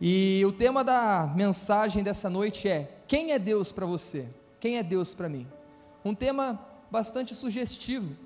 [0.00, 4.28] E o tema da mensagem dessa noite é: Quem é Deus para você?
[4.60, 5.46] Quem é Deus para mim?
[6.04, 8.16] Um tema bastante sugestivo,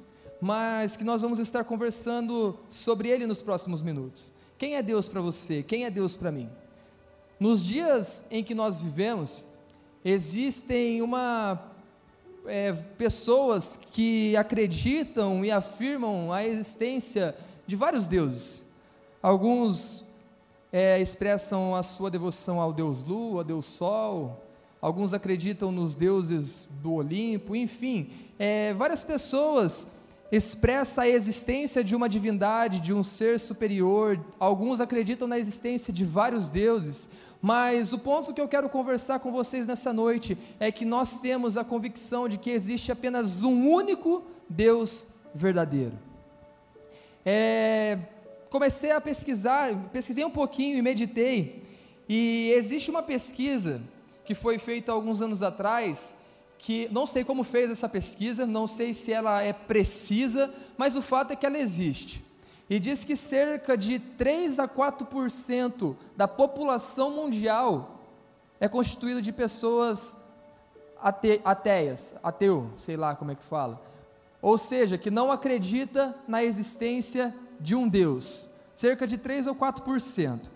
[0.40, 4.32] mas que nós vamos estar conversando sobre ele nos próximos minutos.
[4.58, 5.62] Quem é Deus para você?
[5.62, 6.48] Quem é Deus para mim?
[7.40, 9.46] Nos dias em que nós vivemos,
[10.04, 11.72] existem uma
[12.46, 17.34] é, pessoas que acreditam e afirmam a existência
[17.66, 18.66] de vários deuses.
[19.22, 20.04] Alguns
[20.72, 24.42] é, expressam a sua devoção ao Deus Lua, ao Deus Sol,
[24.80, 29.88] alguns acreditam nos deuses do Olimpo, enfim, é, várias pessoas
[30.32, 36.06] expressam a existência de uma divindade, de um ser superior, alguns acreditam na existência de
[36.06, 37.10] vários deuses,
[37.40, 41.58] mas o ponto que eu quero conversar com vocês nessa noite é que nós temos
[41.58, 45.98] a convicção de que existe apenas um único Deus verdadeiro.
[47.26, 47.98] É,
[48.52, 51.62] comecei a pesquisar, pesquisei um pouquinho e meditei,
[52.06, 53.80] e existe uma pesquisa
[54.26, 56.14] que foi feita alguns anos atrás,
[56.58, 61.00] que não sei como fez essa pesquisa, não sei se ela é precisa, mas o
[61.00, 62.22] fato é que ela existe.
[62.68, 68.00] E diz que cerca de 3 a 4% da população mundial
[68.60, 70.14] é constituído de pessoas
[71.00, 73.80] ate, ateias, ateu, sei lá como é que fala.
[74.42, 80.50] Ou seja, que não acredita na existência de um Deus, cerca de 3 ou 4%.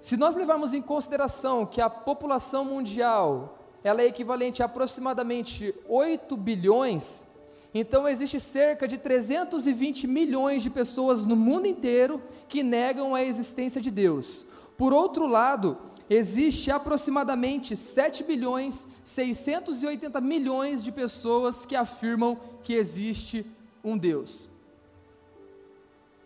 [0.00, 6.36] Se nós levarmos em consideração que a população mundial ela é equivalente a aproximadamente 8
[6.36, 7.26] bilhões,
[7.74, 13.80] então existe cerca de 320 milhões de pessoas no mundo inteiro que negam a existência
[13.80, 14.46] de Deus.
[14.78, 15.78] Por outro lado,
[16.08, 23.44] existe aproximadamente 7 bilhões 680 milhões de pessoas que afirmam que existe
[23.82, 24.51] um Deus.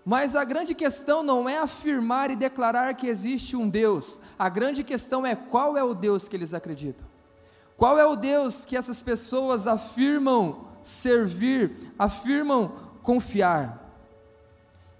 [0.08, 4.84] Mas a grande questão não é afirmar e declarar que existe um Deus, a grande
[4.84, 7.04] questão é qual é o Deus que eles acreditam.
[7.76, 12.72] Qual é o Deus que essas pessoas afirmam servir, afirmam
[13.02, 13.84] confiar?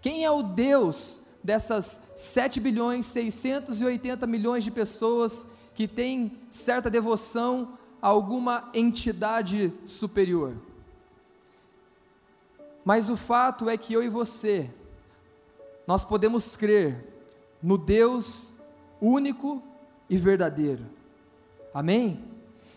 [0.01, 7.79] Quem é o Deus dessas 7 bilhões 680 milhões de pessoas que têm certa devoção
[8.03, 10.57] a alguma entidade superior?
[12.85, 14.69] Mas o fato é que eu e você
[15.87, 17.15] nós podemos crer
[17.63, 18.55] no Deus
[19.01, 19.63] único
[20.09, 20.85] e verdadeiro.
[21.73, 22.25] Amém?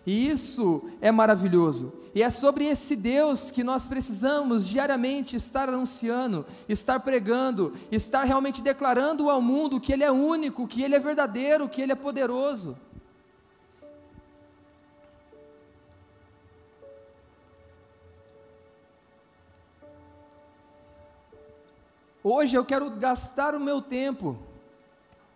[0.06, 1.94] E isso é maravilhoso.
[2.14, 8.62] E é sobre esse Deus que nós precisamos diariamente estar anunciando, estar pregando, estar realmente
[8.62, 12.78] declarando ao mundo que Ele é único, que Ele é verdadeiro, que Ele é poderoso.
[22.22, 24.38] Hoje eu quero gastar o meu tempo,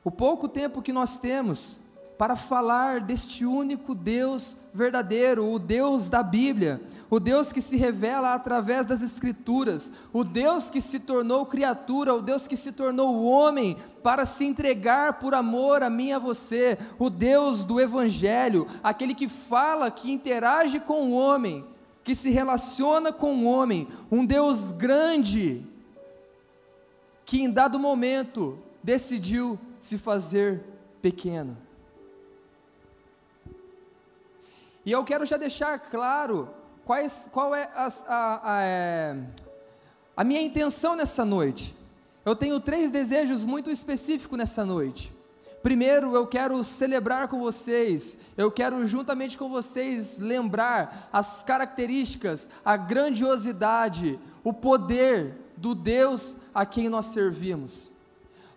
[0.03, 1.79] o pouco tempo que nós temos,
[2.17, 8.33] para falar deste único Deus verdadeiro, o Deus da Bíblia, o Deus que se revela
[8.33, 13.77] através das Escrituras, o Deus que se tornou criatura, o Deus que se tornou homem
[14.03, 19.15] para se entregar por amor a mim e a você, o Deus do Evangelho, aquele
[19.15, 21.65] que fala, que interage com o homem,
[22.03, 25.65] que se relaciona com o homem, um Deus grande,
[27.25, 30.63] que em dado momento decidiu se fazer
[31.01, 31.57] pequeno.
[34.85, 36.49] E eu quero já deixar claro
[36.83, 39.23] quais, qual é a, a, a, é,
[40.15, 41.73] a minha intenção nessa noite.
[42.25, 45.13] Eu tenho três desejos muito específicos nessa noite.
[45.61, 52.75] Primeiro, eu quero celebrar com vocês, eu quero juntamente com vocês lembrar as características, a
[52.75, 57.92] grandiosidade, o poder do Deus a quem nós servimos.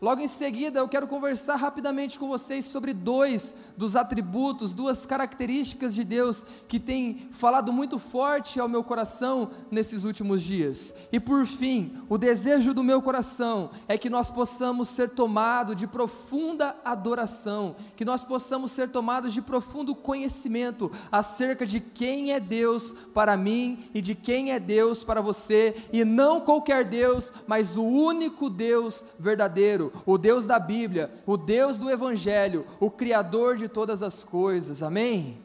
[0.00, 5.94] Logo em seguida, eu quero conversar rapidamente com vocês sobre dois dos atributos, duas características
[5.94, 10.94] de Deus que têm falado muito forte ao meu coração nesses últimos dias.
[11.10, 15.87] E por fim, o desejo do meu coração é que nós possamos ser tomados de
[15.87, 22.92] profunda adoração, que nós possamos ser tomados de profundo conhecimento acerca de quem é Deus
[23.14, 27.82] para mim e de quem é Deus para você, e não qualquer Deus, mas o
[27.82, 34.03] único Deus verdadeiro o Deus da Bíblia, o Deus do Evangelho, o Criador de todas
[34.03, 34.83] as coisas.
[34.83, 35.38] Amém?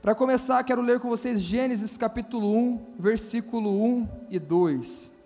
[0.00, 5.16] Para começar, quero ler com vocês Gênesis capítulo 1, versículo 1 e 2.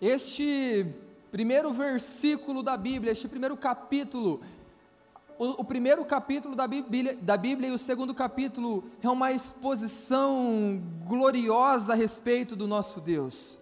[0.00, 0.86] Este
[1.30, 4.40] primeiro versículo da Bíblia, este primeiro capítulo,
[5.38, 10.80] o, o, primeiro capítulo da Bíblia, da Bíblia e o segundo capítulo é uma exposição
[11.06, 13.58] gloriosa a respeito do nosso Deus.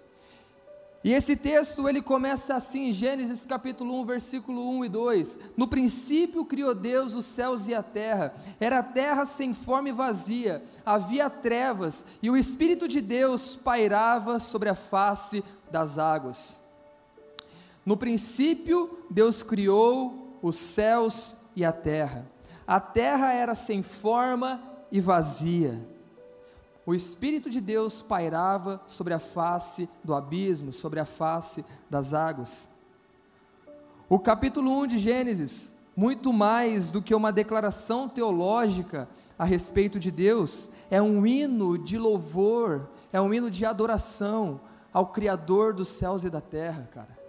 [1.05, 5.41] E esse texto ele começa assim, Gênesis capítulo 1, versículo 1 e 2.
[5.55, 8.35] No princípio criou Deus os céus e a terra.
[8.59, 14.39] Era a terra sem forma e vazia, havia trevas, e o espírito de Deus pairava
[14.39, 16.63] sobre a face das águas.
[17.85, 22.27] No princípio Deus criou os céus e a terra.
[22.67, 24.61] A terra era sem forma
[24.93, 25.95] e vazia
[26.87, 32.69] o Espírito de Deus pairava sobre a face do abismo, sobre a face das águas.
[34.07, 39.09] O capítulo 1 de Gênesis, muito mais do que uma declaração teológica
[39.39, 44.61] a respeito de Deus, é um hino de louvor, é um hino de adoração
[44.93, 47.24] ao Criador dos céus e da terra, cara.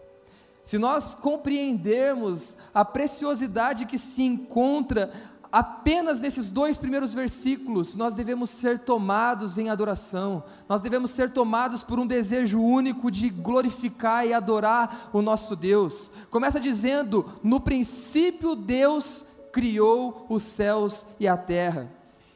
[0.66, 5.14] Se nós compreendermos a preciosidade que se encontra
[5.52, 11.84] apenas nesses dois primeiros versículos, nós devemos ser tomados em adoração, nós devemos ser tomados
[11.84, 16.10] por um desejo único de glorificar e adorar o nosso Deus.
[16.32, 21.95] Começa dizendo: No princípio Deus criou os céus e a terra.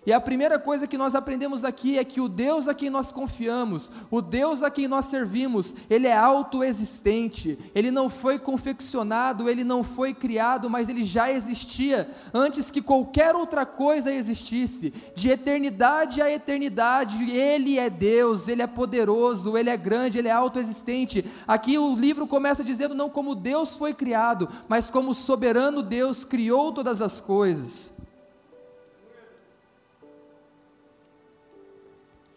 [0.10, 3.12] E a primeira coisa que nós aprendemos aqui é que o Deus a quem nós
[3.12, 9.64] confiamos, o Deus a quem nós servimos, ele é autoexistente, ele não foi confeccionado, ele
[9.64, 14.92] não foi criado, mas ele já existia antes que qualquer outra coisa existisse.
[15.14, 20.32] De eternidade a eternidade, ele é Deus, ele é poderoso, ele é grande, ele é
[20.32, 21.24] autoexistente.
[21.48, 26.72] Aqui o livro começa dizendo não como Deus foi criado, mas como soberano Deus criou
[26.72, 28.00] todas as coisas.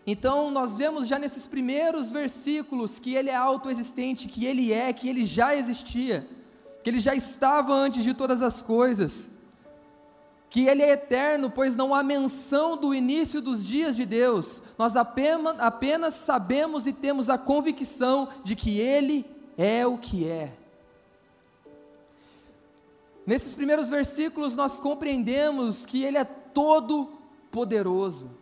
[0.06, 5.08] Então, nós vemos já nesses primeiros versículos que ele é autoexistente, que ele é, que
[5.08, 6.26] ele já existia,
[6.82, 9.31] que ele já estava antes de todas as coisas,
[10.50, 14.96] que ele é eterno, pois não há menção do início dos dias de Deus, nós
[14.96, 19.25] apenas, apenas sabemos e temos a convicção de que ele
[19.56, 20.52] é o que é.
[23.25, 27.08] Nesses primeiros versículos, nós compreendemos que ele é todo
[27.52, 28.41] poderoso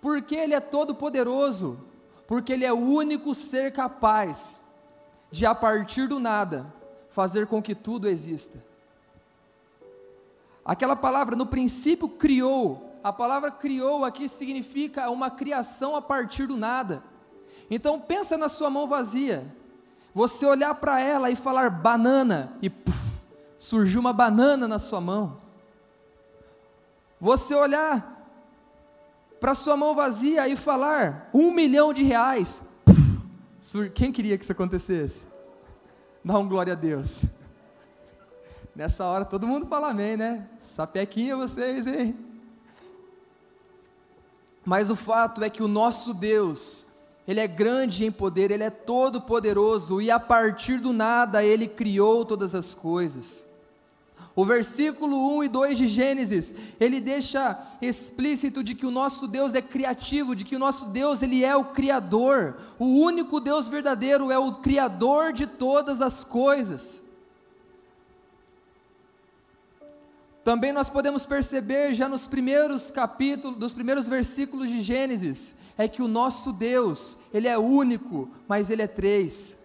[0.00, 1.84] porque Ele é todo-poderoso,
[2.26, 4.66] porque Ele é o único ser capaz
[5.30, 6.72] de, a partir do nada,
[7.10, 8.62] fazer com que tudo exista.
[10.64, 16.56] Aquela palavra, no princípio, criou, a palavra criou aqui significa uma criação a partir do
[16.56, 17.02] nada.
[17.70, 19.54] Então, pensa na sua mão vazia,
[20.14, 23.24] você olhar para ela e falar banana, e puff,
[23.56, 25.38] surgiu uma banana na sua mão.
[27.20, 28.17] Você olhar
[29.40, 32.62] para sua mão vazia e falar um milhão de reais.
[33.94, 35.26] Quem queria que isso acontecesse?
[36.24, 37.22] Dá um glória a Deus.
[38.74, 40.48] Nessa hora todo mundo fala amém, né?
[40.62, 42.16] Sapequinha vocês, hein?
[44.64, 46.86] Mas o fato é que o nosso Deus,
[47.26, 51.66] Ele é grande em poder, Ele é todo poderoso e a partir do nada Ele
[51.66, 53.47] criou todas as coisas.
[54.38, 59.52] O versículo 1 e 2 de Gênesis, ele deixa explícito de que o nosso Deus
[59.52, 62.56] é criativo, de que o nosso Deus ele é o criador.
[62.78, 67.02] O único Deus verdadeiro é o criador de todas as coisas.
[70.44, 76.00] Também nós podemos perceber já nos primeiros capítulos, dos primeiros versículos de Gênesis, é que
[76.00, 79.58] o nosso Deus, ele é único, mas ele é três.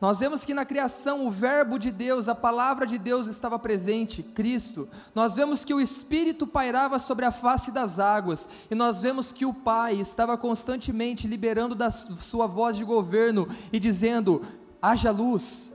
[0.00, 4.22] Nós vemos que na criação o Verbo de Deus, a palavra de Deus estava presente,
[4.22, 4.88] Cristo.
[5.12, 9.44] Nós vemos que o Espírito pairava sobre a face das águas, e nós vemos que
[9.44, 14.44] o Pai estava constantemente liberando da sua voz de governo e dizendo:
[14.80, 15.74] haja luz,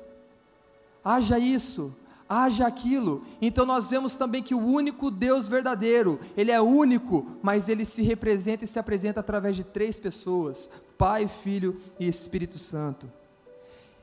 [1.03, 1.93] haja isso,
[2.29, 3.25] haja aquilo.
[3.41, 8.01] Então nós vemos também que o único Deus verdadeiro, ele é único, mas ele se
[8.01, 13.11] representa e se apresenta através de três pessoas: Pai, Filho e Espírito Santo.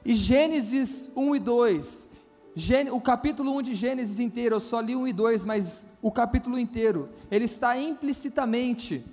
[0.05, 2.09] E Gênesis 1 e 2,
[2.93, 6.59] o capítulo 1 de Gênesis inteiro, eu só li 1 e 2, mas o capítulo
[6.59, 9.05] inteiro, ele está implicitamente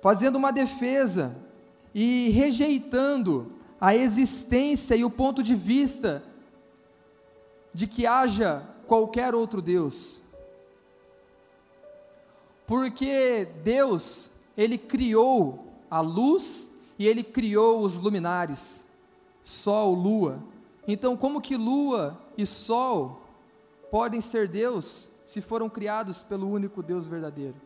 [0.00, 1.36] fazendo uma defesa
[1.92, 6.22] e rejeitando a existência e o ponto de vista
[7.74, 10.22] de que haja qualquer outro Deus.
[12.64, 18.89] Porque Deus, ele criou a luz e ele criou os luminares
[19.50, 20.42] sol, lua.
[20.86, 23.22] Então, como que lua e sol
[23.90, 27.56] podem ser Deus se foram criados pelo único Deus verdadeiro?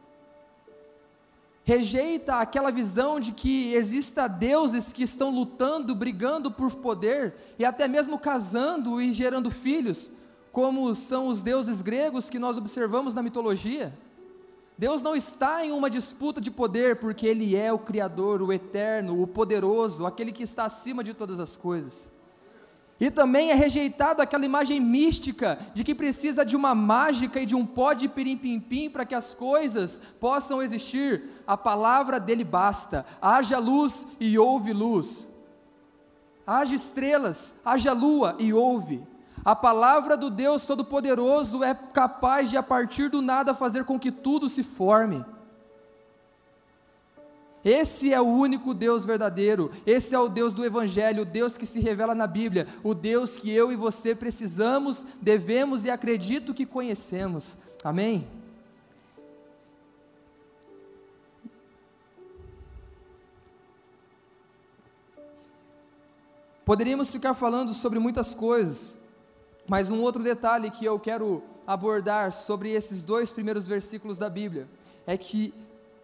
[1.63, 7.89] Rejeita aquela visão de que exista deuses que estão lutando, brigando por poder e até
[7.89, 10.13] mesmo casando e gerando filhos,
[10.53, 13.97] como são os deuses gregos que nós observamos na mitologia.
[14.77, 19.23] Deus não está em uma disputa de poder, porque Ele é o Criador, o Eterno,
[19.23, 22.13] o Poderoso, aquele que está acima de todas as coisas.
[22.99, 27.55] E também é rejeitado aquela imagem mística de que precisa de uma mágica e de
[27.55, 31.25] um pó de pirim-pim-pim para que as coisas possam existir.
[31.47, 33.05] A palavra dele basta.
[33.21, 35.29] Haja luz e houve luz.
[36.47, 39.03] Haja estrelas, haja lua e houve.
[39.45, 44.11] A palavra do Deus Todo-Poderoso é capaz de, a partir do nada, fazer com que
[44.11, 45.23] tudo se forme.
[47.63, 51.65] Esse é o único Deus verdadeiro, esse é o Deus do Evangelho, o Deus que
[51.65, 56.67] se revela na Bíblia, o Deus que eu e você precisamos, devemos e acredito que
[56.67, 57.59] conhecemos.
[57.83, 58.27] Amém?
[66.65, 69.04] Poderíamos ficar falando sobre muitas coisas,
[69.67, 74.69] mas um outro detalhe que eu quero abordar sobre esses dois primeiros versículos da Bíblia
[75.07, 75.53] é que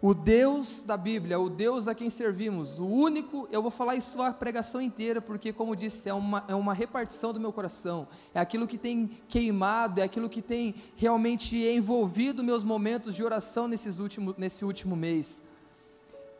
[0.03, 4.23] o Deus da Bíblia, o Deus a quem servimos, o único, eu vou falar isso
[4.23, 8.41] a pregação inteira, porque, como disse, é uma, é uma repartição do meu coração, é
[8.41, 13.99] aquilo que tem queimado, é aquilo que tem realmente envolvido meus momentos de oração nesses
[13.99, 15.45] últimos, nesse último mês.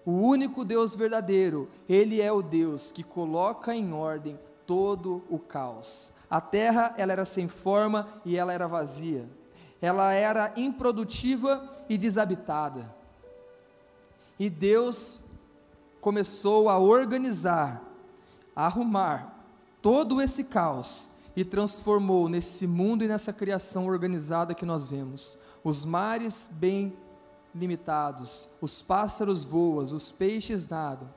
[0.07, 6.15] O único Deus verdadeiro, Ele é o Deus que coloca em ordem todo o caos.
[6.31, 9.29] A terra, ela era sem forma e ela era vazia.
[9.83, 12.95] Ela era improdutiva e desabitada.
[14.39, 15.23] E Deus
[16.01, 17.83] começou a organizar,
[18.55, 19.45] a arrumar
[19.83, 25.39] todo esse caos e transformou nesse mundo e nessa criação organizada que nós vemos.
[25.65, 26.97] Os mares bem
[27.55, 31.09] limitados, os pássaros voam, os peixes nadam.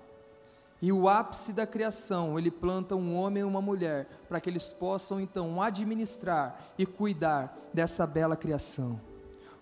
[0.84, 4.74] E o ápice da criação, ele planta um homem e uma mulher, para que eles
[4.74, 9.00] possam então administrar e cuidar dessa bela criação.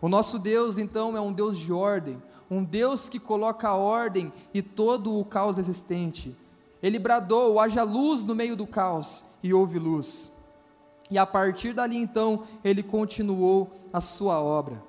[0.02, 4.34] O nosso Deus, então, é um Deus de ordem, um Deus que coloca a ordem
[4.52, 6.36] e todo o caos existente.
[6.82, 10.36] Ele bradou: haja luz no meio do caos, e houve luz.
[11.08, 14.82] E a partir dali, então, ele continuou a sua obra.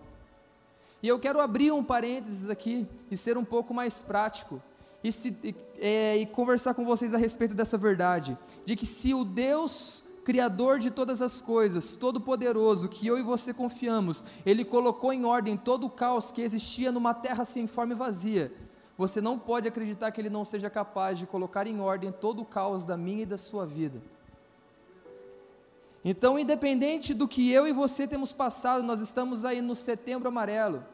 [1.02, 4.62] E eu quero abrir um parênteses aqui e ser um pouco mais prático.
[5.02, 9.24] E, se, é, e conversar com vocês a respeito dessa verdade, de que se o
[9.24, 15.24] Deus Criador de todas as coisas, Todo-Poderoso, que eu e você confiamos, Ele colocou em
[15.24, 18.52] ordem todo o caos que existia numa terra sem forma e vazia.
[18.96, 22.44] Você não pode acreditar que Ele não seja capaz de colocar em ordem todo o
[22.44, 24.00] caos da minha e da sua vida.
[26.04, 30.84] Então, independente do que eu e você temos passado, nós estamos aí no setembro amarelo,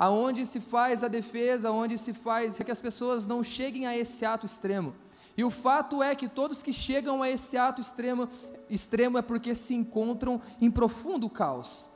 [0.00, 4.24] aonde se faz a defesa, onde se faz que as pessoas não cheguem a esse
[4.24, 4.94] ato extremo.
[5.36, 8.26] E o fato é que todos que chegam a esse ato extremo,
[8.70, 11.90] extremo é porque se encontram em profundo caos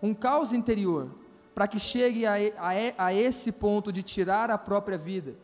[0.00, 1.10] um caos interior
[1.52, 5.34] para que chegue a, a, a esse ponto de tirar a própria vida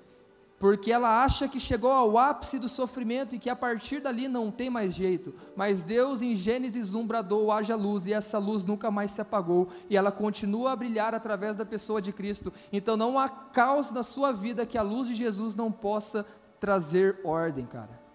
[0.59, 4.51] porque ela acha que chegou ao ápice do sofrimento e que a partir dali não
[4.51, 5.33] tem mais jeito.
[5.55, 9.69] Mas Deus em Gênesis 1 bradou: haja luz, e essa luz nunca mais se apagou,
[9.89, 12.53] e ela continua a brilhar através da pessoa de Cristo.
[12.73, 16.27] Então não há caos na sua vida que a luz de Jesus não possa
[16.59, 18.08] trazer ordem, cara.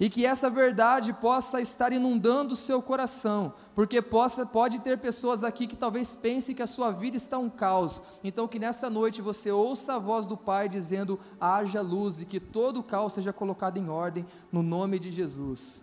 [0.00, 5.42] E que essa verdade possa estar inundando o seu coração, porque possa, pode ter pessoas
[5.42, 8.04] aqui que talvez pensem que a sua vida está um caos.
[8.22, 12.38] Então que nessa noite você ouça a voz do Pai dizendo: haja luz e que
[12.38, 15.82] todo o caos seja colocado em ordem no nome de Jesus.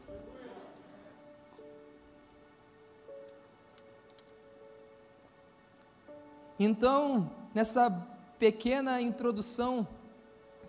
[6.57, 7.91] Então, nessa
[8.39, 9.85] pequena introdução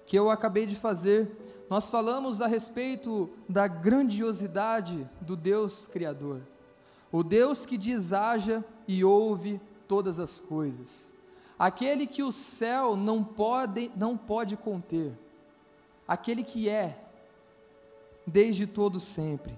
[0.04, 6.40] que eu acabei de fazer, nós falamos a respeito da grandiosidade do Deus Criador,
[7.10, 11.12] o Deus que diz haja e ouve todas as coisas,
[11.58, 15.12] aquele que o céu não pode, não pode conter,
[16.06, 17.02] aquele que é
[18.26, 19.56] desde todo sempre,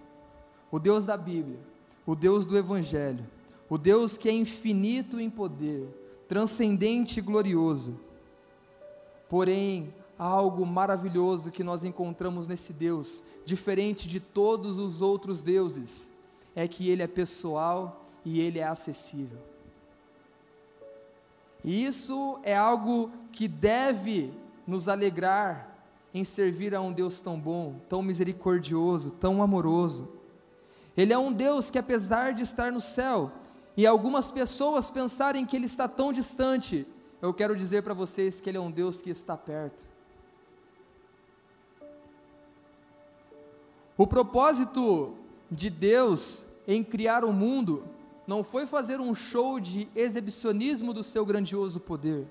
[0.70, 1.58] o Deus da Bíblia,
[2.06, 3.26] o Deus do Evangelho,
[3.68, 5.86] o Deus que é infinito em poder,
[6.26, 7.98] transcendente e glorioso.
[9.28, 16.10] Porém, algo maravilhoso que nós encontramos nesse Deus, diferente de todos os outros deuses,
[16.56, 19.38] é que ele é pessoal e ele é acessível.
[21.64, 24.32] E isso é algo que deve
[24.66, 25.68] nos alegrar
[26.12, 30.08] em servir a um Deus tão bom, tão misericordioso, tão amoroso.
[30.96, 33.30] Ele é um Deus que, apesar de estar no céu,
[33.76, 36.87] e algumas pessoas pensarem que ele está tão distante,
[37.22, 39.88] eu quero dizer para vocês que ele é um Deus que está perto.
[43.98, 45.16] O propósito
[45.50, 47.82] de Deus em criar o mundo
[48.28, 52.24] não foi fazer um show de exibicionismo do seu grandioso poder,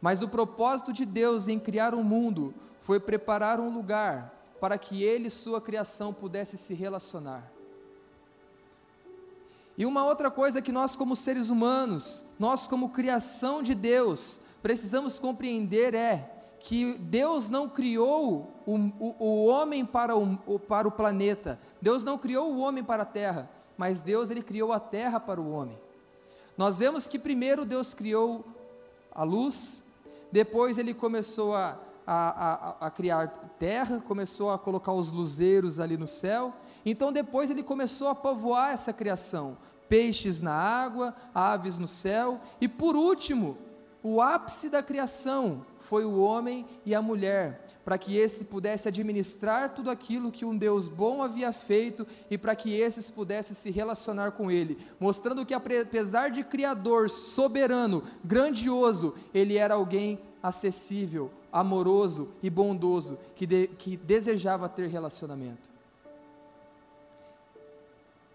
[0.00, 5.02] mas o propósito de Deus em criar o mundo foi preparar um lugar para que
[5.02, 7.50] ele e sua criação pudesse se relacionar.
[9.76, 15.18] E uma outra coisa que nós, como seres humanos, nós, como criação de Deus, precisamos
[15.18, 16.31] compreender é
[16.62, 22.16] que Deus não criou o, o, o homem para o, para o planeta, Deus não
[22.16, 25.76] criou o homem para a terra, mas Deus ele criou a terra para o homem.
[26.56, 28.44] Nós vemos que primeiro Deus criou
[29.10, 29.84] a luz,
[30.30, 31.76] depois ele começou a,
[32.06, 33.26] a, a, a criar
[33.58, 36.52] terra, começou a colocar os luzeiros ali no céu,
[36.86, 39.56] então depois ele começou a povoar essa criação,
[39.88, 43.58] peixes na água, aves no céu, e por último,
[44.02, 49.74] o ápice da criação foi o homem e a mulher, para que esse pudesse administrar
[49.74, 54.32] tudo aquilo que um Deus bom havia feito e para que esses pudessem se relacionar
[54.32, 62.50] com ele, mostrando que apesar de criador, soberano, grandioso, ele era alguém acessível, amoroso e
[62.50, 65.70] bondoso, que, de, que desejava ter relacionamento.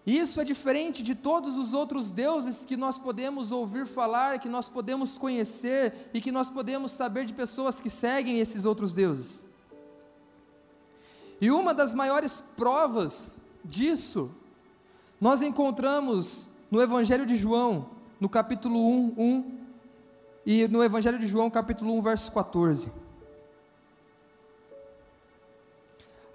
[0.08, 4.66] Isso é diferente de todos os outros deuses que nós podemos ouvir falar, que nós
[4.66, 9.44] podemos conhecer e que nós podemos saber de pessoas que seguem esses outros deuses.
[11.38, 14.34] E uma das maiores provas disso,
[15.20, 19.58] nós encontramos no Evangelho de João, no capítulo 1, 1
[20.46, 22.90] e no Evangelho de João, capítulo 1, verso 14.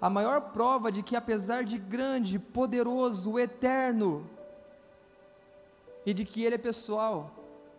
[0.04, 4.28] A maior prova de que, apesar de grande, poderoso, eterno,
[6.04, 7.30] e de que Ele é pessoal,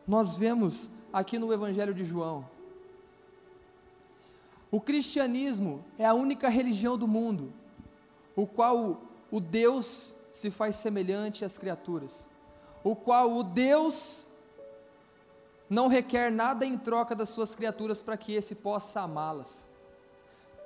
[0.07, 2.49] nós vemos aqui no Evangelho de João.
[4.71, 7.53] O cristianismo é a única religião do mundo,
[8.35, 12.27] o qual o Deus se faz semelhante às criaturas,
[12.83, 14.27] o qual o Deus
[15.69, 19.67] não requer nada em troca das suas criaturas para que esse possa amá-las.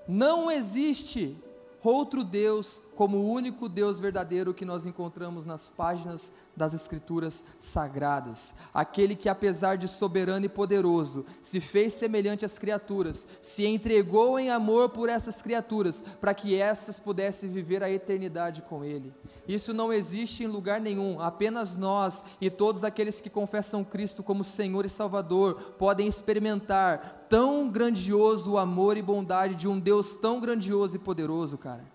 [0.08, 1.38] Não existe
[1.84, 8.54] outro Deus como o único Deus verdadeiro que nós encontramos nas páginas das Escrituras sagradas.
[8.74, 14.50] Aquele que, apesar de soberano e poderoso, se fez semelhante às criaturas, se entregou em
[14.50, 19.14] amor por essas criaturas, para que essas pudessem viver a eternidade com Ele.
[19.48, 24.44] Isso não existe em lugar nenhum, apenas nós e todos aqueles que confessam Cristo como
[24.44, 30.40] Senhor e Salvador podem experimentar tão grandioso o amor e bondade de um Deus tão
[30.40, 31.86] grandioso e poderoso, cara.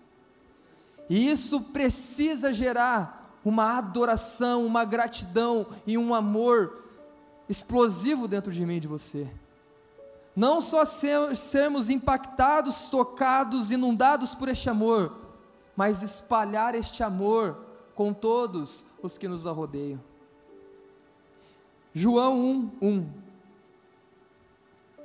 [1.09, 6.83] E isso precisa gerar uma adoração, uma gratidão e um amor
[7.47, 9.29] explosivo dentro de mim e de você.
[10.35, 15.15] Não só ser, sermos impactados, tocados, inundados por este amor,
[15.75, 17.57] mas espalhar este amor
[17.93, 20.01] com todos os que nos rodeiam.
[21.93, 23.24] João 1, 1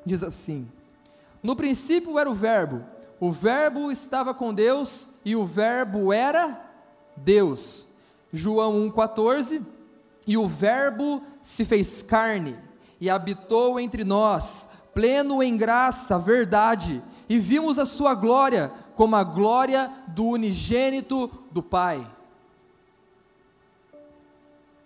[0.05, 0.71] diz assim:
[1.43, 2.85] No princípio era o Verbo,
[3.19, 6.61] o Verbo estava com Deus e o Verbo era
[7.17, 7.89] Deus.
[8.33, 9.65] João 1,14:
[10.27, 12.57] E o Verbo se fez carne
[13.01, 19.25] e habitou entre nós, pleno em graça, verdade, e vimos a sua glória como a
[19.25, 22.07] glória do unigênito do Pai.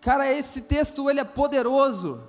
[0.00, 2.22] Cara, esse texto ele é poderoso.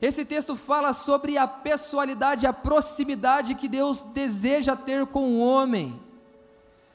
[0.00, 6.00] Esse texto fala sobre a pessoalidade, a proximidade que Deus deseja ter com o homem.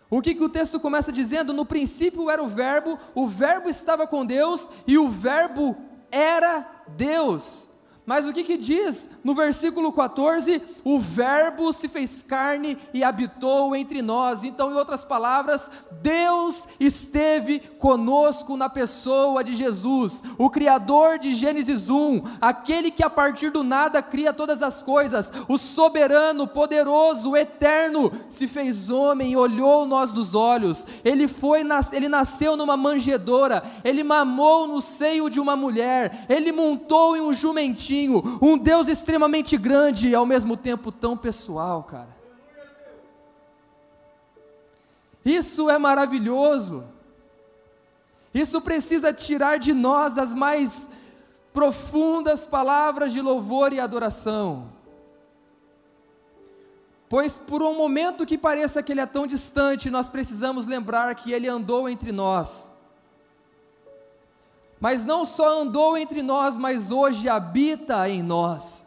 [0.09, 1.53] O que, que o texto começa dizendo?
[1.53, 5.75] No princípio era o Verbo, o Verbo estava com Deus e o Verbo
[6.11, 7.72] era Deus.
[8.05, 10.61] Mas o que, que diz no versículo 14?
[10.83, 14.43] O Verbo se fez carne e habitou entre nós.
[14.43, 21.89] Então, em outras palavras, Deus esteve conosco na pessoa de Jesus, o Criador de Gênesis
[21.89, 28.11] 1, aquele que a partir do nada cria todas as coisas, o soberano, poderoso, eterno,
[28.29, 30.85] se fez homem e olhou nós dos olhos.
[31.05, 31.61] Ele foi,
[31.93, 37.31] ele nasceu numa manjedoura, ele mamou no seio de uma mulher, ele montou em um
[37.31, 37.92] jumentinho
[38.41, 42.13] um Deus extremamente grande e ao mesmo tempo tão pessoal, cara.
[45.23, 46.83] Isso é maravilhoso.
[48.33, 50.89] Isso precisa tirar de nós as mais
[51.53, 54.71] profundas palavras de louvor e adoração.
[57.07, 61.31] Pois por um momento que pareça que ele é tão distante, nós precisamos lembrar que
[61.31, 62.72] ele andou entre nós
[64.83, 68.83] mas não só andou entre nós, mas hoje habita em nós.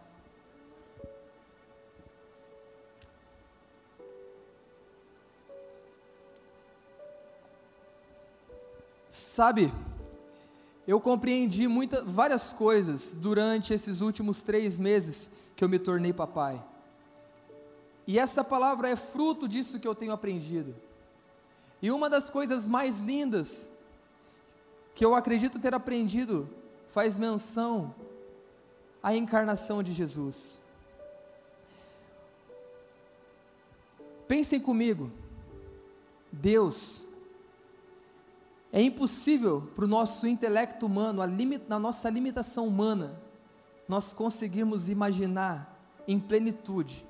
[9.08, 9.72] Sabe,
[10.86, 16.62] eu compreendi muita, várias coisas durante esses últimos três meses que eu me tornei papai.
[18.06, 20.76] E essa palavra é fruto disso que eu tenho aprendido.
[21.80, 23.70] E uma das coisas mais lindas
[24.96, 26.48] que eu acredito ter aprendido
[26.88, 27.94] faz menção
[29.02, 30.62] à encarnação de Jesus.
[34.26, 35.12] Pensem comigo,
[36.32, 37.06] Deus,
[38.72, 41.22] é impossível para o nosso intelecto humano,
[41.68, 43.20] na nossa limitação humana,
[43.86, 45.78] nós conseguirmos imaginar
[46.08, 47.06] em plenitude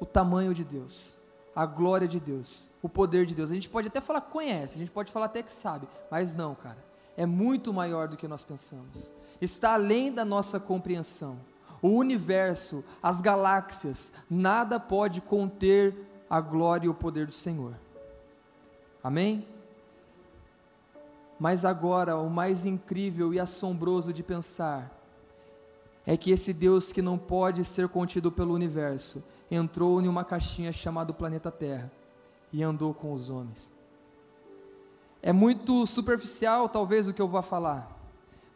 [0.00, 1.18] o tamanho de Deus,
[1.54, 3.50] a glória de Deus, o poder de Deus.
[3.50, 6.34] A gente pode até falar que conhece, a gente pode falar até que sabe, mas
[6.34, 6.78] não, cara,
[7.16, 11.38] é muito maior do que nós pensamos, está além da nossa compreensão.
[11.80, 15.94] O universo, as galáxias, nada pode conter
[16.30, 17.74] a glória e o poder do Senhor.
[19.02, 19.46] Amém?
[21.40, 24.96] Mas agora, o mais incrível e assombroso de pensar
[26.06, 30.72] é que esse Deus que não pode ser contido pelo universo entrou em uma caixinha
[30.72, 31.92] chamada planeta Terra
[32.52, 33.72] e andou com os homens.
[35.20, 37.88] É muito superficial, talvez, o que eu vou falar,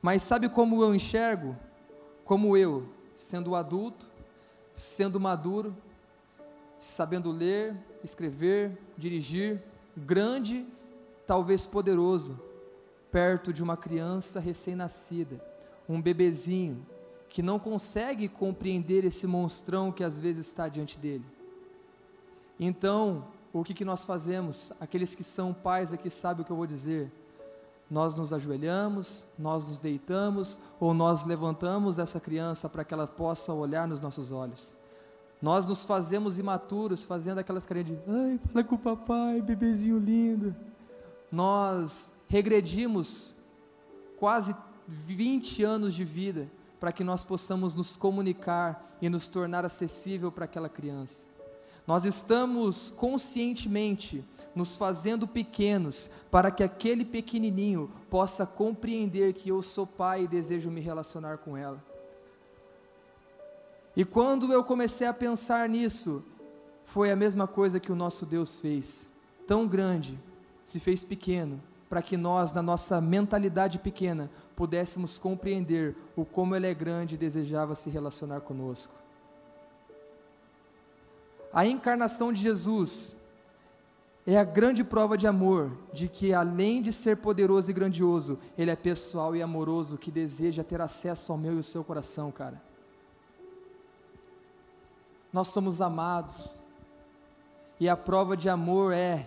[0.01, 1.55] mas sabe como eu enxergo?
[2.25, 4.11] Como eu, sendo adulto,
[4.75, 5.77] sendo maduro,
[6.79, 9.63] sabendo ler, escrever, dirigir,
[9.97, 10.67] grande,
[11.27, 12.41] talvez poderoso,
[13.13, 15.41] perto de uma criança recém-nascida,
[15.89, 16.85] um bebezinho
[17.37, 21.27] que não consegue compreender esse monstrão que às vezes está diante dele.
[22.59, 24.73] Então, o que, que nós fazemos?
[24.81, 27.13] Aqueles que são pais aqui sabem o que eu vou dizer.
[27.91, 33.53] Nós nos ajoelhamos, nós nos deitamos ou nós levantamos essa criança para que ela possa
[33.53, 34.75] olhar nos nossos olhos.
[35.43, 40.57] Nós nos fazemos imaturos, fazendo aquelas carinhas de ai, fala com o papai, bebezinho lindo.
[41.31, 43.37] Nós regredimos
[44.19, 44.57] quase
[44.89, 50.45] 20 anos de vida para que nós possamos nos comunicar e nos tornar acessível para
[50.45, 51.27] aquela criança.
[51.87, 59.87] Nós estamos conscientemente nos fazendo pequenos para que aquele pequenininho possa compreender que eu sou
[59.87, 61.83] pai e desejo me relacionar com ela.
[63.95, 66.25] E quando eu comecei a pensar nisso,
[66.85, 69.11] foi a mesma coisa que o nosso Deus fez.
[69.47, 70.19] Tão grande,
[70.65, 71.63] se fez pequeno
[71.97, 77.19] para que nós, na nossa mentalidade pequena, pudéssemos compreender o como Ele é grande e
[77.19, 78.93] desejava se relacionar conosco.
[81.51, 83.17] A encarnação de Jesus
[84.27, 88.71] é a grande prova de amor, de que além de ser poderoso e grandioso, Ele
[88.71, 92.61] é pessoal e amoroso, que deseja ter acesso ao meu e ao seu coração, cara.
[95.33, 96.61] Nós somos amados,
[97.81, 99.27] e a prova de amor é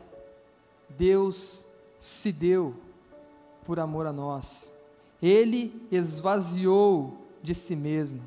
[0.88, 1.67] Deus
[1.99, 2.73] se deu
[3.65, 4.73] por amor a nós.
[5.21, 8.21] Ele esvaziou de si mesmo.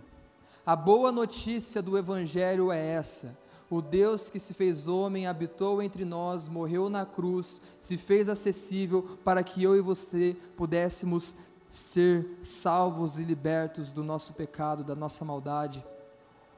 [0.65, 3.37] A boa notícia do Evangelho é essa:
[3.69, 9.19] o Deus que se fez homem habitou entre nós, morreu na cruz, se fez acessível
[9.25, 11.37] para que eu e você pudéssemos
[11.71, 15.85] ser salvos e libertos do nosso pecado, da nossa maldade.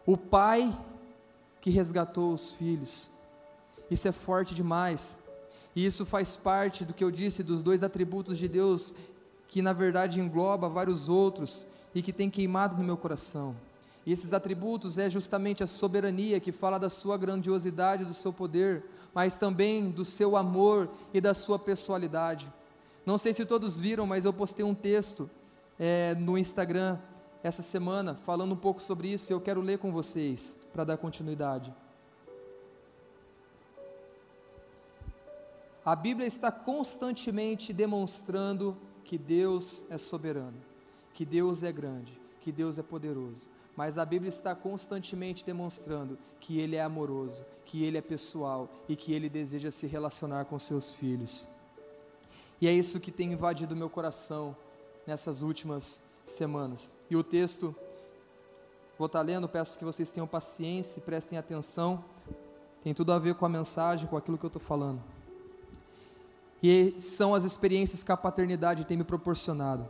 [0.05, 0.77] O Pai
[1.61, 3.11] que resgatou os filhos.
[3.91, 5.19] Isso é forte demais.
[5.75, 8.95] E isso faz parte do que eu disse dos dois atributos de Deus,
[9.49, 13.57] que na verdade engloba vários outros e que tem queimado no meu coração.
[14.07, 18.85] E esses atributos é justamente a soberania, que fala da sua grandiosidade, do seu poder,
[19.15, 22.53] mas também do seu amor e da sua pessoalidade.
[23.07, 25.31] Não sei se todos viram, mas eu postei um texto
[25.79, 26.99] é, no Instagram
[27.43, 30.97] essa semana falando um pouco sobre isso e eu quero ler com vocês para dar
[30.97, 31.73] continuidade.
[35.85, 40.57] A Bíblia está constantemente demonstrando que Deus é soberano,
[41.13, 43.51] que Deus é grande, que Deus é poderoso.
[43.77, 48.97] Mas a Bíblia está constantemente demonstrando que Ele é amoroso, que Ele é pessoal e
[48.97, 51.51] que Ele deseja se relacionar com seus filhos.
[52.63, 54.57] E é isso que tem invadido meu coração
[55.07, 56.93] nessas últimas semanas.
[57.11, 57.77] E o texto,
[58.97, 62.03] vou estar lendo, peço que vocês tenham paciência e prestem atenção.
[62.83, 65.14] Tem tudo a ver com a mensagem, com aquilo que eu estou falando
[66.67, 69.87] e são as experiências que a paternidade tem me proporcionado.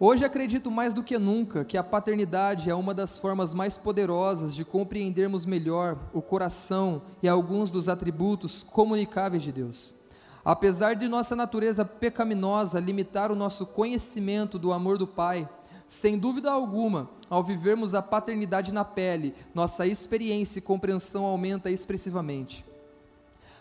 [0.00, 4.52] Hoje acredito mais do que nunca que a paternidade é uma das formas mais poderosas
[4.52, 9.94] de compreendermos melhor o coração e alguns dos atributos comunicáveis de Deus.
[10.44, 15.48] Apesar de nossa natureza pecaminosa limitar o nosso conhecimento do amor do Pai,
[15.86, 22.73] sem dúvida alguma, ao vivermos a paternidade na pele, nossa experiência e compreensão aumenta expressivamente.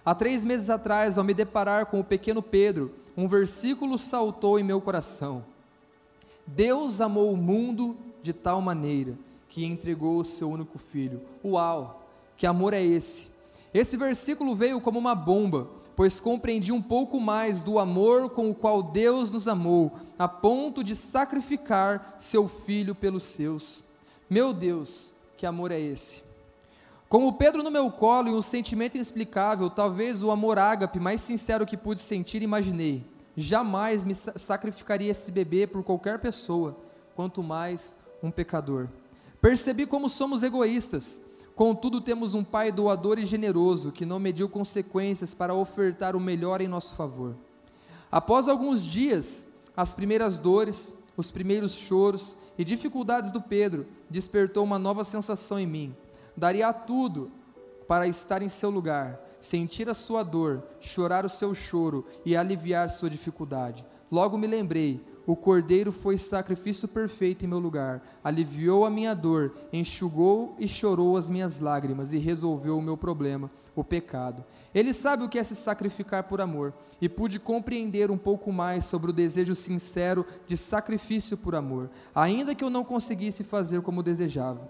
[0.06, 4.64] Há três meses atrás, ao me deparar com o pequeno Pedro, um versículo saltou em
[4.64, 5.46] meu coração.
[6.46, 11.22] Deus amou o mundo de tal maneira que entregou o seu único filho.
[11.46, 12.02] Uau!
[12.36, 13.28] Que amor é esse?
[13.74, 18.56] Esse versículo veio como uma bomba, pois compreendi um pouco mais do amor com o
[18.56, 23.86] qual Deus nos amou, a ponto de sacrificar seu filho pelos seus.
[24.30, 26.33] Meu Deus, que amor é esse?
[27.14, 31.64] Como Pedro no meu colo e um sentimento inexplicável, talvez o amor ágape mais sincero
[31.64, 33.06] que pude sentir, imaginei.
[33.38, 36.76] Jamais me sacrificaria esse bebê por qualquer pessoa,
[37.16, 38.88] quanto mais um pecador.
[39.40, 41.22] Percebi como somos egoístas.
[41.56, 46.62] Contudo, temos um Pai doador e generoso que não mediu consequências para ofertar o melhor
[46.62, 47.36] em nosso favor.
[48.12, 49.46] Após alguns dias,
[49.78, 55.68] as primeiras dores, os primeiros choros e dificuldades do Pedro despertou uma nova sensação em
[55.68, 55.96] mim
[56.36, 57.32] daria tudo
[57.88, 62.90] para estar em seu lugar, sentir a sua dor, chorar o seu choro e aliviar
[62.90, 63.86] sua dificuldade.
[64.12, 69.54] Logo me lembrei o cordeiro foi sacrifício perfeito em meu lugar, aliviou a minha dor,
[69.72, 74.44] enxugou e chorou as minhas lágrimas e resolveu o meu problema, o pecado.
[74.76, 78.84] Ele sabe o que é se sacrificar por amor, e pude compreender um pouco mais
[78.84, 84.04] sobre o desejo sincero de sacrifício por amor, ainda que eu não conseguisse fazer como
[84.04, 84.70] desejava.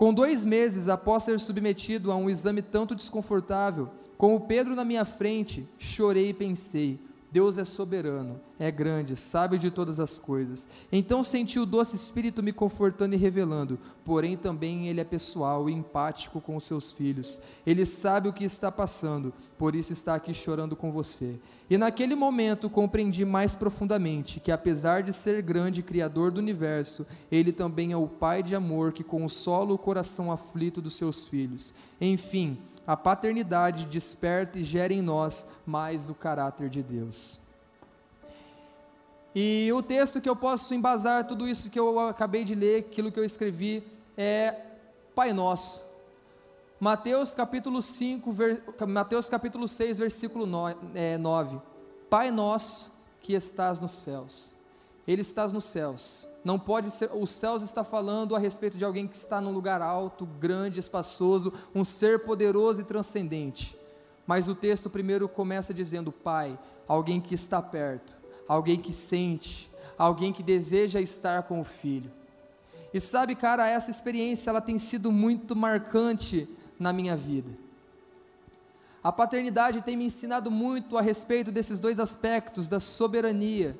[0.00, 4.82] Com dois meses após ser submetido a um exame tanto desconfortável, com o Pedro na
[4.82, 6.98] minha frente, chorei e pensei:
[7.32, 10.68] Deus é soberano, é grande, sabe de todas as coisas.
[10.90, 15.72] Então senti o doce Espírito me confortando e revelando, porém também ele é pessoal e
[15.72, 17.40] empático com os seus filhos.
[17.64, 21.38] Ele sabe o que está passando, por isso está aqui chorando com você.
[21.70, 27.52] E naquele momento compreendi mais profundamente que, apesar de ser grande Criador do universo, ele
[27.52, 31.72] também é o Pai de amor que consola o coração aflito dos seus filhos.
[32.00, 37.40] Enfim, a paternidade desperta e gera em nós mais do caráter de Deus.
[39.34, 43.12] E o texto que eu posso embasar tudo isso que eu acabei de ler, aquilo
[43.12, 44.56] que eu escrevi, é
[45.14, 45.90] Pai Nosso.
[46.80, 51.60] Mateus capítulo 5, ver, Mateus capítulo 6, versículo 9, é, 9.
[52.08, 52.90] Pai nosso
[53.20, 54.56] que estás nos céus.
[55.06, 56.26] Ele está nos céus.
[56.44, 59.82] Não pode ser, os céus está falando a respeito de alguém que está num lugar
[59.82, 63.76] alto, grande, espaçoso, um ser poderoso e transcendente.
[64.26, 68.16] Mas o texto primeiro começa dizendo Pai, alguém que está perto,
[68.48, 72.10] alguém que sente, alguém que deseja estar com o filho.
[72.92, 76.48] E sabe, cara, essa experiência ela tem sido muito marcante
[76.78, 77.50] na minha vida.
[79.02, 83.78] A paternidade tem me ensinado muito a respeito desses dois aspectos da soberania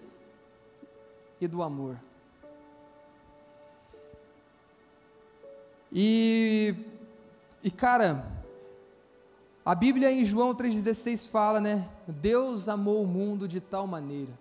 [1.40, 1.98] e do amor.
[5.92, 6.74] E,
[7.62, 8.24] e cara,
[9.64, 11.88] a Bíblia em João 3,16 fala, né?
[12.06, 14.32] Deus amou o mundo de tal maneira.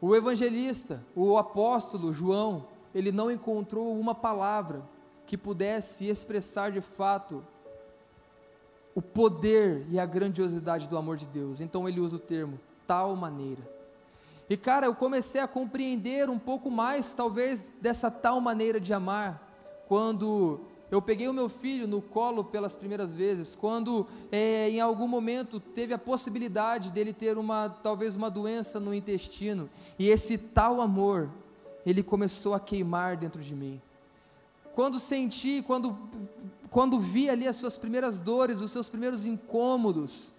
[0.00, 4.82] O evangelista, o apóstolo João, ele não encontrou uma palavra
[5.26, 7.42] que pudesse expressar de fato
[8.94, 11.60] o poder e a grandiosidade do amor de Deus.
[11.60, 13.62] Então ele usa o termo tal maneira.
[14.50, 19.51] E cara, eu comecei a compreender um pouco mais, talvez, dessa tal maneira de amar
[19.92, 20.58] quando
[20.90, 25.60] eu peguei o meu filho no colo pelas primeiras vezes, quando é, em algum momento
[25.60, 31.28] teve a possibilidade dele ter uma, talvez uma doença no intestino, e esse tal amor,
[31.84, 33.82] ele começou a queimar dentro de mim.
[34.74, 35.94] Quando senti, quando,
[36.70, 40.32] quando vi ali as suas primeiras dores, os seus primeiros incômodos,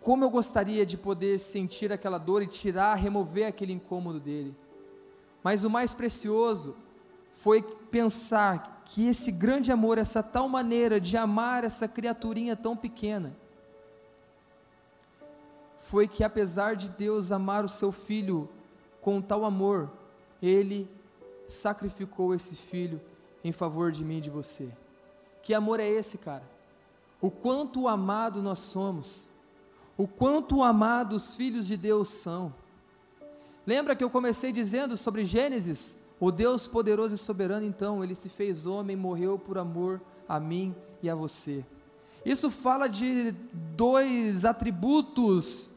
[0.00, 4.56] como eu gostaria de poder sentir aquela dor e tirar, remover aquele incômodo dele.
[5.48, 6.76] Mas o mais precioso
[7.32, 13.34] foi pensar que esse grande amor, essa tal maneira de amar essa criaturinha tão pequena,
[15.78, 18.46] foi que apesar de Deus amar o seu filho
[19.00, 19.90] com tal amor,
[20.42, 20.86] ele
[21.46, 23.00] sacrificou esse filho
[23.42, 24.70] em favor de mim e de você.
[25.42, 26.44] Que amor é esse, cara?
[27.22, 29.30] O quanto amado nós somos,
[29.96, 32.52] o quanto amados filhos de Deus são.
[33.68, 35.98] Lembra que eu comecei dizendo sobre Gênesis?
[36.18, 40.74] O Deus poderoso e soberano, então, ele se fez homem morreu por amor a mim
[41.02, 41.62] e a você.
[42.24, 43.32] Isso fala de
[43.76, 45.72] dois atributos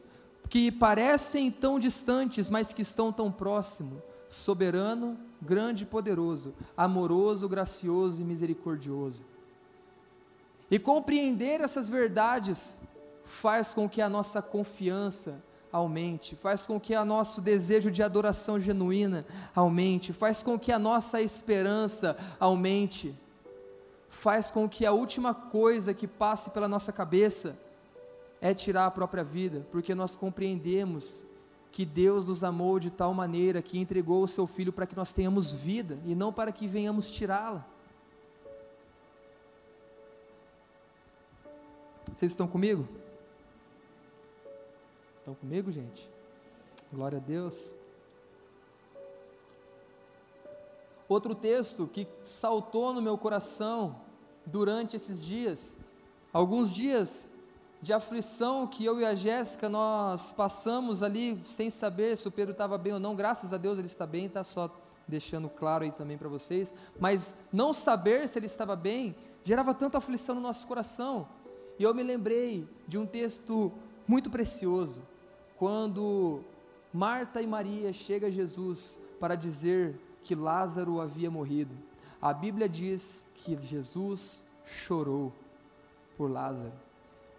[0.48, 8.22] que parecem tão distantes, mas que estão tão próximos: soberano, grande e poderoso, amoroso, gracioso
[8.22, 9.26] e misericordioso.
[10.70, 12.80] E compreender essas verdades
[13.26, 15.42] faz com que a nossa confiança
[15.72, 20.78] aumente, faz com que o nosso desejo de adoração genuína aumente, faz com que a
[20.78, 23.14] nossa esperança aumente,
[24.10, 27.58] faz com que a última coisa que passe pela nossa cabeça
[28.40, 31.24] é tirar a própria vida, porque nós compreendemos
[31.70, 35.14] que Deus nos amou de tal maneira que entregou o seu filho para que nós
[35.14, 37.64] tenhamos vida e não para que venhamos tirá-la.
[42.14, 42.86] Vocês estão comigo?
[45.22, 46.10] Estão comigo, gente?
[46.92, 47.76] Glória a Deus.
[51.08, 54.00] Outro texto que saltou no meu coração
[54.44, 55.76] durante esses dias,
[56.32, 57.30] alguns dias
[57.80, 62.50] de aflição que eu e a Jéssica nós passamos ali sem saber se o Pedro
[62.50, 63.14] estava bem ou não.
[63.14, 66.74] Graças a Deus ele está bem, tá só deixando claro aí também para vocês.
[66.98, 71.28] Mas não saber se ele estava bem gerava tanta aflição no nosso coração.
[71.78, 73.70] E eu me lembrei de um texto
[74.04, 75.11] muito precioso,
[75.62, 76.42] quando
[76.92, 81.72] Marta e Maria chegam a Jesus para dizer que Lázaro havia morrido.
[82.20, 85.32] A Bíblia diz que Jesus chorou
[86.16, 86.72] por Lázaro.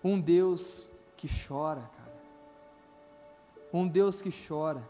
[0.01, 2.15] Um Deus que chora, cara.
[3.73, 4.81] Um Deus que chora.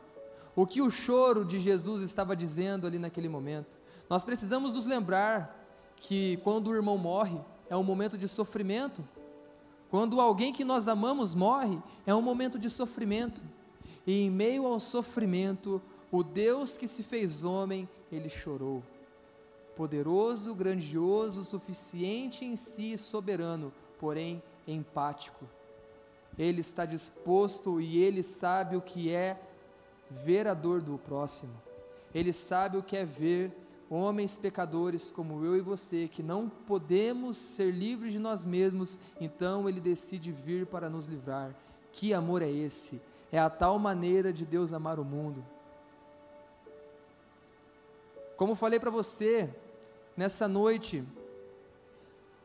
[0.56, 3.80] O que o choro de Jesus estava dizendo ali naquele momento?
[4.08, 5.60] Nós precisamos nos lembrar
[5.96, 9.04] que quando o irmão morre, é um momento de sofrimento,
[9.94, 13.44] quando alguém que nós amamos morre, é um momento de sofrimento.
[14.08, 15.80] E em meio ao sofrimento,
[16.12, 18.82] o Deus que se fez homem, ele chorou.
[19.76, 25.48] Poderoso, grandioso, suficiente em si, soberano, porém empático.
[26.40, 29.40] Ele está disposto e ele sabe o que é
[30.10, 31.54] ver a dor do próximo.
[32.16, 33.56] Ele sabe o que é ver
[33.90, 39.68] homens pecadores como eu e você, que não podemos ser livres de nós mesmos, então
[39.68, 41.54] ele decide vir para nos livrar.
[41.92, 43.02] Que amor é esse?
[43.32, 45.44] É a tal maneira de Deus amar o mundo.
[48.36, 49.50] Como falei para você,
[50.18, 51.04] nessa noite,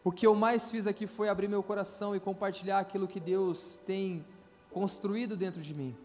[0.04, 3.76] o que eu mais fiz aqui foi abrir meu coração e compartilhar aquilo que Deus
[3.78, 4.24] tem
[4.70, 5.96] construído dentro de mim.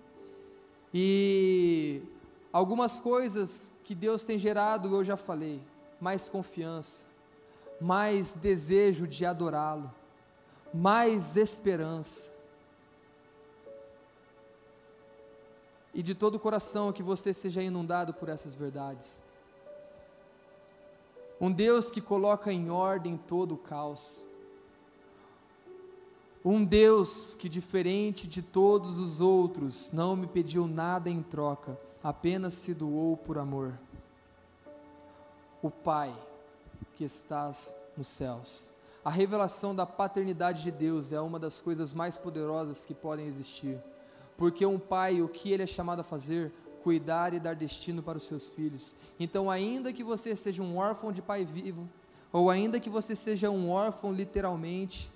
[0.94, 2.02] E
[2.54, 5.60] algumas coisas que Deus tem gerado, eu já falei,
[6.00, 7.06] mais confiança,
[7.82, 9.92] mais desejo de adorá-lo,
[10.72, 12.32] mais esperança.
[15.96, 19.24] E de todo o coração que você seja inundado por essas verdades.
[21.42, 24.26] Um Deus que coloca em ordem todo o caos.
[26.44, 32.54] Um Deus que, diferente de todos os outros, não me pediu nada em troca apenas
[32.54, 33.74] se doou por amor.
[35.62, 36.14] O Pai
[36.96, 38.72] que estás nos céus.
[39.04, 43.78] A revelação da paternidade de Deus é uma das coisas mais poderosas que podem existir.
[44.38, 46.52] Porque um pai, o que ele é chamado a fazer?
[46.84, 48.96] Cuidar e dar destino para os seus filhos.
[49.20, 51.88] Então, ainda que você seja um órfão de pai vivo,
[52.32, 55.10] ou ainda que você seja um órfão literalmente,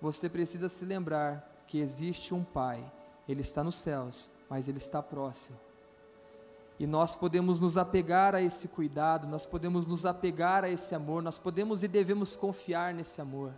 [0.00, 2.84] você precisa se lembrar que existe um pai,
[3.28, 5.58] ele está nos céus mas Ele está próximo.
[6.78, 11.22] E nós podemos nos apegar a esse cuidado, nós podemos nos apegar a esse amor,
[11.22, 13.52] nós podemos e devemos confiar nesse amor.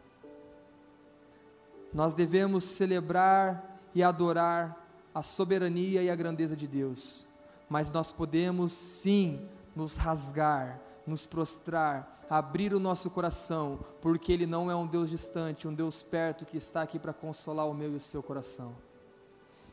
[1.93, 7.27] Nós devemos celebrar e adorar a soberania e a grandeza de Deus,
[7.69, 14.71] mas nós podemos sim nos rasgar, nos prostrar, abrir o nosso coração, porque Ele não
[14.71, 17.97] é um Deus distante, um Deus perto que está aqui para consolar o meu e
[17.97, 18.75] o seu coração.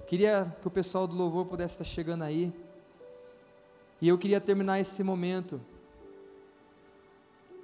[0.07, 2.53] Queria que o pessoal do louvor pudesse estar chegando aí.
[4.01, 5.59] E eu queria terminar esse momento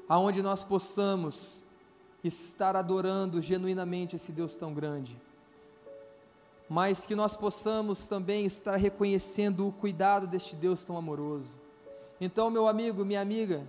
[0.09, 1.63] aonde nós possamos
[2.21, 5.17] estar adorando genuinamente esse Deus tão grande.
[6.69, 11.57] Mas que nós possamos também estar reconhecendo o cuidado deste Deus tão amoroso.
[12.19, 13.65] Então, meu amigo, minha amiga,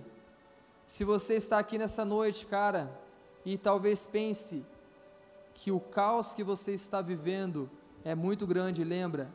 [0.85, 2.91] se você está aqui nessa noite, cara,
[3.45, 4.65] e talvez pense
[5.53, 7.69] que o caos que você está vivendo
[8.05, 9.27] é muito grande, lembra?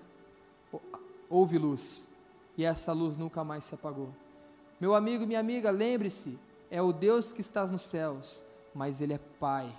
[1.28, 2.08] Houve luz,
[2.56, 4.10] e essa luz nunca mais se apagou.
[4.80, 6.38] Meu amigo, minha amiga, lembre-se,
[6.70, 9.70] é o Deus que está nos céus, mas Ele é Pai,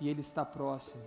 [0.00, 1.02] e Ele está próximo.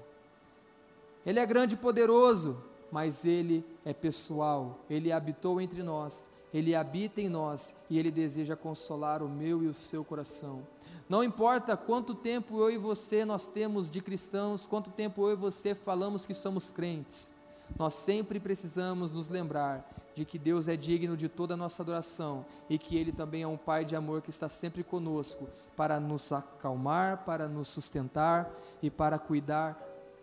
[1.25, 7.19] Ele é grande e poderoso, mas Ele é pessoal, Ele habitou entre nós, Ele habita
[7.19, 10.61] em nós, e Ele deseja consolar o meu e o seu coração.
[11.09, 15.35] Não importa quanto tempo eu e você nós temos de cristãos, quanto tempo eu e
[15.35, 17.31] você falamos que somos crentes,
[17.77, 22.45] nós sempre precisamos nos lembrar de que Deus é digno de toda a nossa adoração
[22.69, 26.31] e que Ele também é um Pai de amor que está sempre conosco para nos
[26.31, 28.51] acalmar, para nos sustentar
[28.81, 29.79] e para cuidar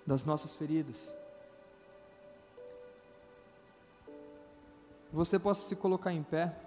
[0.06, 1.16] das nossas feridas.
[5.12, 6.63] Você possa se colocar em pé.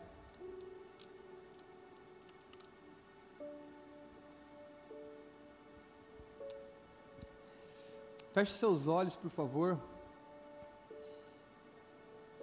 [8.37, 9.79] Feche seus olhos, por favor.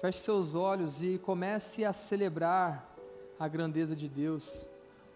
[0.01, 2.85] Feche seus olhos e comece a celebrar
[3.39, 4.67] a grandeza de Deus.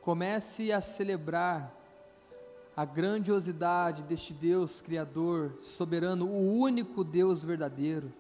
[0.01, 1.75] Comece a celebrar
[2.77, 8.13] a grandiosidade deste Deus Criador, soberano, o único Deus verdadeiro,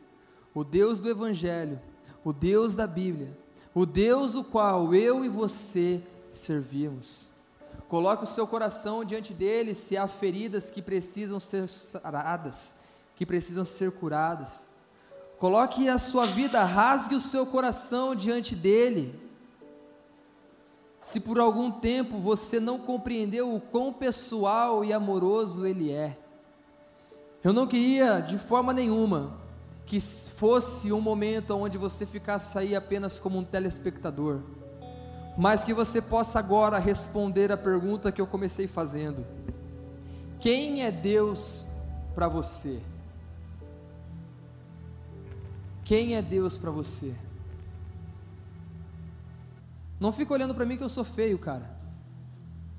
[0.52, 1.80] o Deus do Evangelho,
[2.24, 3.30] o Deus da Bíblia,
[3.72, 7.37] o Deus o qual eu e você servimos.
[7.88, 12.74] Coloque o seu coração diante dele se há feridas que precisam ser saradas,
[13.16, 14.68] que precisam ser curadas.
[15.38, 19.18] Coloque a sua vida, rasgue o seu coração diante dele.
[21.00, 26.18] Se por algum tempo você não compreendeu o quão pessoal e amoroso ele é,
[27.42, 29.38] eu não queria de forma nenhuma
[29.86, 34.42] que fosse um momento onde você ficasse aí apenas como um telespectador
[35.38, 39.24] mas que você possa agora responder a pergunta que eu comecei fazendo:
[40.40, 41.64] Quem é Deus
[42.12, 42.80] para você?
[45.84, 47.14] Quem é Deus para você?
[50.00, 51.70] Não fica olhando para mim que eu sou feio, cara.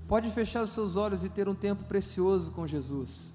[0.05, 3.33] Pode fechar os seus olhos e ter um tempo precioso com Jesus.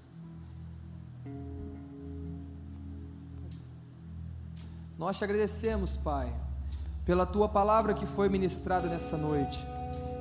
[4.99, 6.45] Nós te agradecemos, Pai
[7.05, 9.65] pela tua palavra que foi ministrada nessa noite.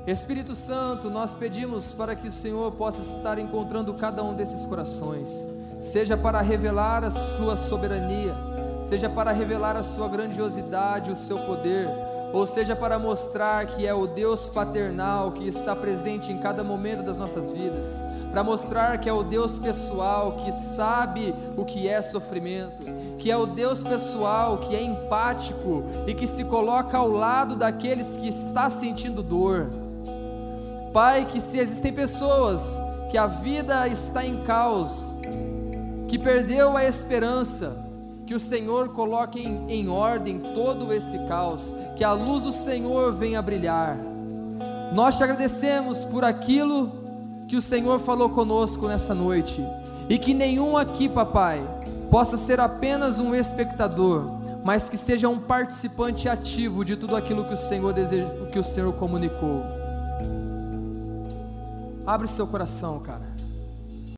[0.06, 5.48] Espírito Santo, nós pedimos para que o Senhor possa estar encontrando cada um desses corações,
[5.80, 8.34] seja para revelar a sua soberania,
[8.82, 11.88] seja para revelar a sua grandiosidade, o seu poder,
[12.34, 17.00] ou seja para mostrar que é o Deus paternal que está presente em cada momento
[17.04, 22.02] das nossas vidas, para mostrar que é o Deus pessoal que sabe o que é
[22.02, 22.82] sofrimento,
[23.18, 28.16] que é o Deus pessoal, que é empático e que se coloca ao lado daqueles
[28.16, 29.70] que está sentindo dor.
[30.92, 32.82] Pai, que se existem pessoas
[33.12, 35.14] que a vida está em caos,
[36.08, 37.83] que perdeu a esperança,
[38.26, 43.12] que o Senhor coloque em, em ordem todo esse caos, que a luz do Senhor
[43.12, 43.98] venha brilhar.
[44.94, 46.92] Nós te agradecemos por aquilo
[47.48, 49.62] que o Senhor falou conosco nessa noite,
[50.08, 51.62] e que nenhum aqui, papai,
[52.10, 54.24] possa ser apenas um espectador,
[54.64, 58.64] mas que seja um participante ativo de tudo aquilo que o Senhor deseja, que o
[58.64, 59.62] Senhor comunicou.
[62.06, 63.33] Abre seu coração, cara.